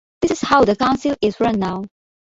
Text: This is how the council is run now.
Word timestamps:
This 0.21 0.31
is 0.31 0.41
how 0.41 0.65
the 0.65 0.75
council 0.75 1.13
is 1.21 1.39
run 1.39 1.59
now. 1.59 1.83